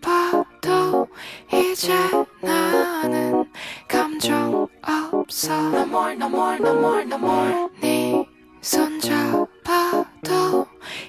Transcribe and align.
봐도 0.00 1.06
이제 1.52 1.94
나는 2.42 3.48
감정 3.86 4.66
없어. 4.82 5.54
No 5.54 5.82
more 5.82 6.14
no 6.14 6.26
more 6.26 6.56
no 6.56 6.72
more 6.72 7.02
no 7.04 7.16
more. 7.16 7.68
네 7.80 8.26
손잡아도 8.60 9.46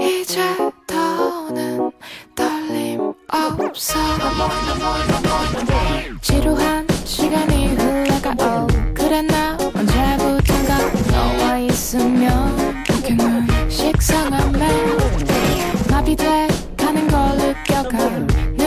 이제 0.00 0.40
더는 0.86 1.92
떨림 2.34 3.12
없어. 3.28 4.00
No 4.00 4.30
more 4.32 4.56
no 4.64 4.76
more 4.80 5.02
no 5.04 5.18
more 5.20 5.48
no 5.52 5.60
more. 5.70 6.18
지루한 6.22 6.86
시간이 7.04 7.66
흘러가 7.74 8.34
oh 8.40 8.94
그래 8.94 9.20
나 9.20 9.58
언제부턴가? 9.60 10.78
너와 11.12 11.58
있으면. 11.58 12.82
그는 13.04 13.46
식상함에 13.68 14.68
마비돼. 15.90 16.16
가는 16.16 16.24
걸 16.26 16.55
느껴가 16.55 16.55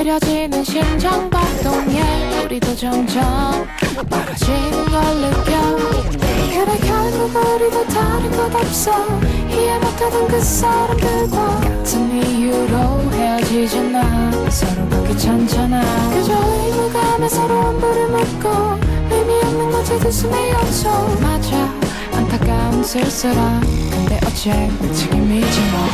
느려지는 0.09 0.63
심장 0.63 1.29
박동에 1.29 2.01
우리도 2.43 2.75
점점 2.75 3.21
멀어지는 4.09 4.85
걸 4.85 5.15
느껴. 5.21 6.09
그래 6.49 6.77
결국 6.79 7.35
우리도 7.35 7.85
다른 7.85 8.31
것 8.31 8.55
없어. 8.55 8.91
이해 9.51 9.77
못하던 9.77 10.27
그 10.27 10.41
사람들과 10.41 11.59
같은 11.59 12.23
이유로 12.23 13.11
헤어지잖아. 13.11 14.49
서로가 14.49 15.03
귀찮잖아 15.09 16.09
그저 16.09 16.33
의무감에 16.33 17.29
서로 17.29 17.59
안부를 17.67 18.07
묻고 18.07 18.49
의미 19.11 19.33
없는 19.43 19.71
거지 19.71 19.99
두숨에 19.99 20.49
연속 20.49 21.21
맞아 21.21 21.71
안타까운 22.13 22.83
쓸쓸함. 22.83 23.61
근데 23.91 24.19
어째 24.25 24.71
책임이지 24.91 25.59
뭐 25.71 25.87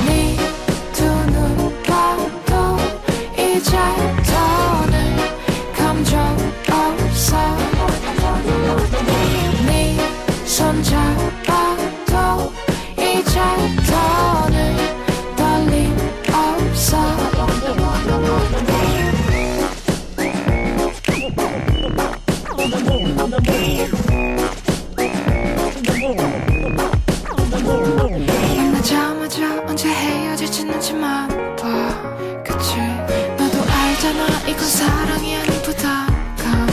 이건 34.65 34.71
사랑이 34.71 35.35
아닌 35.35 35.61
부담감 35.61 36.65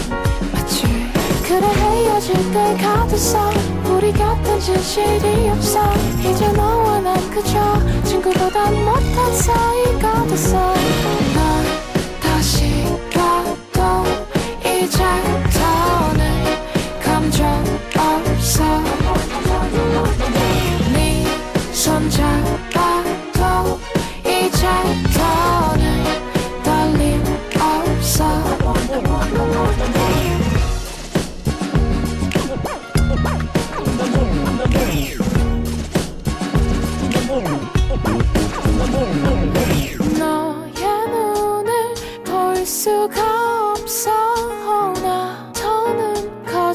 맞지? 0.50 0.82
그래 1.42 1.60
헤어질 1.60 2.32
때 2.50 2.76
가득서 2.82 3.50
우리 3.84 4.10
같은 4.12 4.58
진실이 4.58 5.50
없어. 5.50 5.92
이제 6.20 6.50
너와 6.52 7.00
난 7.00 7.30
그저 7.30 7.78
친구보다 8.04 8.70
못한 8.70 9.34
사이가 9.34 10.26
됐어 10.26 10.81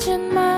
수가 0.07 0.56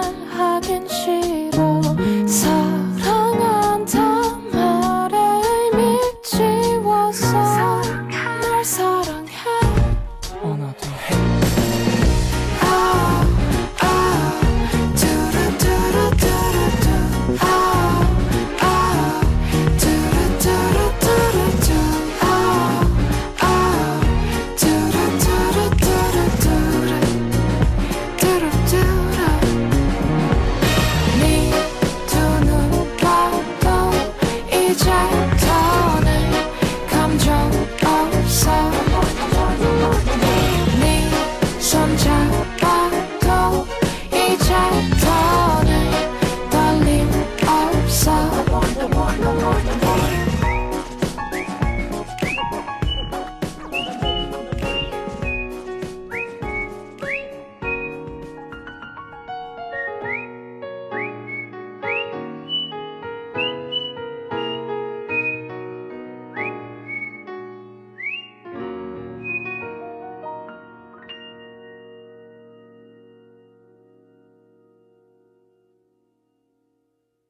side 34.99 35.38